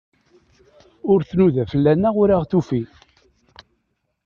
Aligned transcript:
Ur 1.11 1.19
tnuda 1.29 1.63
fell-aneɣ, 1.71 2.13
ur 2.21 2.29
aɣ-tufi. 2.35 2.81